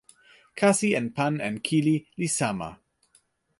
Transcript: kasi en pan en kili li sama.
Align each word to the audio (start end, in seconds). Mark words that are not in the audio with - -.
kasi 0.59 0.87
en 0.99 1.07
pan 1.15 1.33
en 1.47 1.55
kili 1.67 1.95
li 2.19 2.27
sama. 2.37 2.69